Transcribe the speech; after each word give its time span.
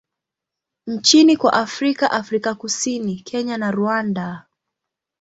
nchini 0.87 1.37
kwa 1.37 1.53
Afrika 1.53 2.11
Afrika 2.11 2.55
Kusini, 2.55 3.15
Kenya 3.19 3.57
na 3.57 3.71
Rwanda. 3.71 4.45